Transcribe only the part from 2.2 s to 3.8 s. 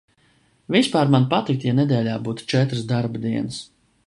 būtu četras darba dienas.